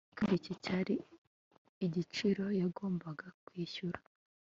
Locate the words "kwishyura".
3.45-3.99